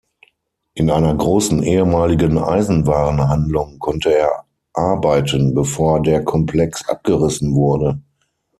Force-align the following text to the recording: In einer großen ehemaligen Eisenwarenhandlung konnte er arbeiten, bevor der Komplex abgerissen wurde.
In 0.73 0.89
einer 0.89 1.13
großen 1.13 1.61
ehemaligen 1.61 2.39
Eisenwarenhandlung 2.39 3.77
konnte 3.77 4.09
er 4.11 4.45
arbeiten, 4.73 5.53
bevor 5.53 6.01
der 6.01 6.23
Komplex 6.25 6.89
abgerissen 6.89 7.53
wurde. 7.53 8.01